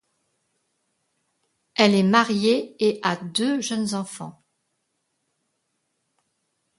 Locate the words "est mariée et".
1.93-2.99